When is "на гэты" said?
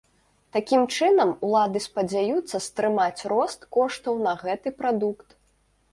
4.29-4.69